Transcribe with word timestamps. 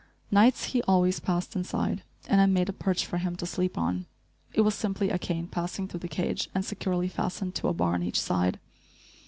Nights, 0.31 0.63
he 0.63 0.81
always 0.87 1.19
passed 1.19 1.55
inside, 1.55 2.01
and 2.27 2.41
I 2.41 2.47
made 2.47 2.69
a 2.69 2.73
perch 2.73 3.05
for 3.05 3.19
him 3.19 3.35
to 3.35 3.45
sleep 3.45 3.77
on. 3.77 4.07
It 4.51 4.61
was 4.61 4.73
simply 4.73 5.11
a 5.11 5.19
cane 5.19 5.45
passing 5.45 5.87
through 5.87 5.99
the 5.99 6.07
cage 6.07 6.49
and 6.55 6.65
securely 6.65 7.07
fastened 7.07 7.53
to 7.57 7.67
a 7.67 7.73
bar 7.73 7.93
on 7.93 8.01
each 8.01 8.19
side. 8.19 8.59